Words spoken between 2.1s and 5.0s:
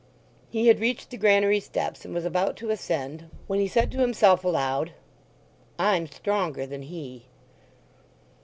was about to ascend, when he said to himself aloud,